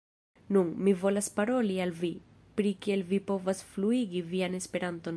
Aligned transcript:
Nun, 0.55 0.71
mi 0.87 0.93
volas 1.01 1.27
paroli 1.35 1.75
al 1.85 1.93
vi, 2.01 2.11
pri 2.59 2.75
kiel 2.85 3.07
vi 3.13 3.23
povas 3.31 3.65
fluigi 3.75 4.27
vian 4.35 4.63
Esperanton. 4.65 5.09